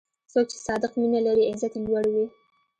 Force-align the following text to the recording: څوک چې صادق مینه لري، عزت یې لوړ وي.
څوک 0.31 0.45
چې 0.51 0.57
صادق 0.67 0.91
مینه 0.99 1.19
لري، 1.27 1.43
عزت 1.51 1.73
یې 1.75 1.81
لوړ 1.85 2.05
وي. 2.13 2.25